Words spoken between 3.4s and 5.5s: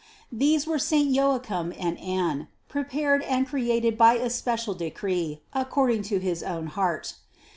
cre ated by especial decree